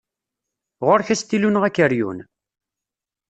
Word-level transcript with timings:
Ɣur-k 0.87 1.07
astilu 1.13 1.49
neɣ 1.51 1.63
akeryun? 1.65 2.19